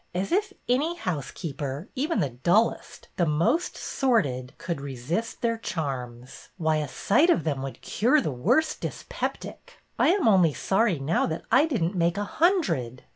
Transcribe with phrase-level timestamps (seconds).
[0.15, 6.49] As if any housekeeper, even the dullest, the most sordid, could resist their charms!
[6.57, 9.73] Why, a sight of them would cure the worst dyspeptic.
[9.99, 13.03] I am only sorry now that I did n't make a hundred."